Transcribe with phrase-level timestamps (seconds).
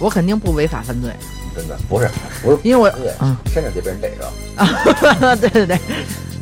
[0.00, 1.12] 我肯定不违法犯罪，
[1.54, 2.10] 真的不是
[2.42, 4.26] 不是，因为我对，嗯身上就被人逮着，
[4.56, 5.78] 啊，对对对，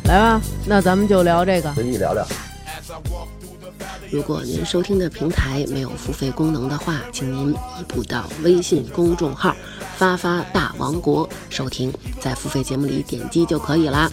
[0.05, 1.71] 来吧，那咱们就聊这个。
[1.73, 2.25] 随意聊聊。
[4.11, 9.55] 如果您收听的平台没有付费功能的话，请您移步到微信公众号
[9.97, 14.09] “发发大王国”收听，在付费节目里点击就可以啦。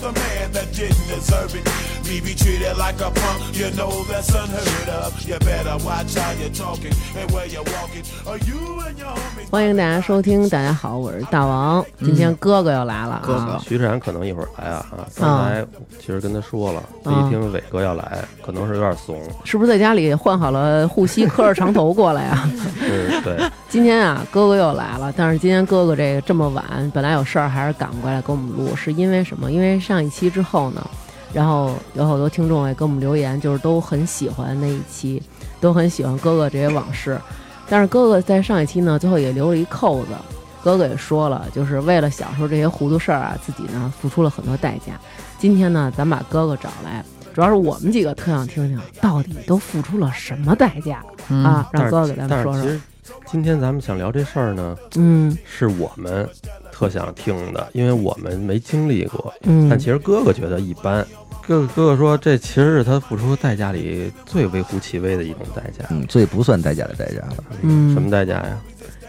[0.00, 1.64] But I ain't never crossed a man that didn't deserve it.
[2.08, 5.12] Me be treated like a punk, you know that's unheard of.
[5.26, 8.04] You better watch how you're talking and where you're walking.
[8.26, 9.48] Or you and your homies.
[9.50, 11.84] 欢迎大家收听，大家好，我是大王。
[12.00, 13.60] 今天哥哥又来了哥啊！
[13.66, 15.06] 徐志然可能一会儿来啊啊！
[15.16, 15.64] 刚才
[15.98, 19.20] 其实跟他说了，这一听伟哥要来，可能是有点怂。
[19.44, 22.50] 是不是在家里换好了护膝，磕着长头过来啊？
[22.82, 23.36] 嗯，对，
[23.68, 26.64] 今天啊，哥哥又来了，但是今天哥哥这个这么晚，
[26.94, 29.50] 本来有事儿还是赶过来给我们录，是因为什么？
[29.50, 30.86] 因为上一期之后呢，
[31.32, 35.22] 然后有好多听众也给我们留言，就是都很喜欢那一期，
[35.60, 37.18] 都很喜欢哥哥这些往事。
[37.68, 40.10] 但是哥哥在上一期呢，最后也留了一扣子。
[40.62, 44.98] 哥哥也说了，就是为了小时候这些糊涂事儿啊，自己呢付出了很多代价。
[45.38, 51.68] 今天呢，咱把哥哥找来，主要是我们几个特想听听，到底都付出了什么代价、嗯啊？
[51.72, 52.70] 让哥哥给咱们说说。
[53.26, 56.28] 今天咱们想聊这事儿呢，嗯是我们
[56.72, 59.32] 特想听的，因为我们没经历过。
[59.42, 61.06] 嗯，但其实哥哥觉得一般。
[61.46, 65.84] 哥哥哥哥说，这其实是他付出代价里最微乎其微的一种代价。
[65.90, 68.58] 嗯，最不算代价的代价了，嗯什么代价呀？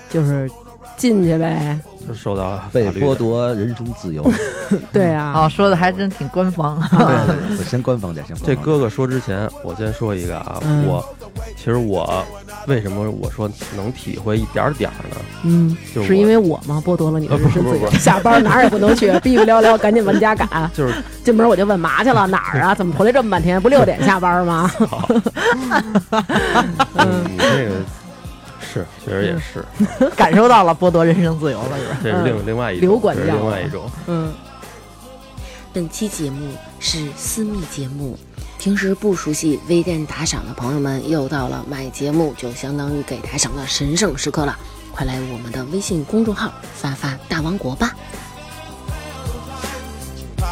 [0.09, 0.49] 就是
[0.97, 1.79] 进去呗。
[2.05, 4.29] 就受到被剥夺人身自由。
[4.91, 6.77] 对啊，哦，说的还真挺官方。
[6.91, 11.03] 对对对，我先官方点，先官方点这哥哥说之前，我先说一个啊，嗯我
[11.55, 12.23] 其实我
[12.67, 15.16] 为什么我说能体会一点儿点儿呢？
[15.44, 16.81] 嗯，就是是因为我吗？
[16.85, 20.47] 剥夺了你的人身自由， 下班哪儿也不能去，逼逼聊聊，赶紧往家赶。
[20.73, 22.73] 就是进门我就问嘛去了，哪儿啊？
[22.73, 23.61] 怎么回来这么半天？
[23.61, 24.72] 不六点下班吗？
[26.95, 27.75] 嗯，你这个
[28.59, 29.63] 是，确实也是，
[30.16, 31.97] 感受到了剥夺人身自由了，是吧？
[32.03, 33.90] 这是另另外一种，这是刘管教另外一种。
[34.07, 34.34] 嗯，
[35.72, 38.17] 本期节目是私密节目，
[38.66, 44.58] 平时不熟悉微店打赏的朋友们，又到了买节目就相当于给打赏的神圣时刻了，
[44.92, 47.96] 快来我们的微信公众号发发大王国吧。